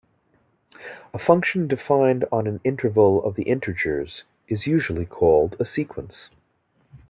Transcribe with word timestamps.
A 1.13 1.19
function 1.19 1.67
defined 1.67 2.25
on 2.31 2.47
an 2.47 2.59
interval 2.63 3.23
of 3.23 3.35
the 3.35 3.43
integers 3.43 4.23
is 4.47 4.65
usually 4.65 5.05
called 5.05 5.55
a 5.59 5.63
sequence. 5.67 6.29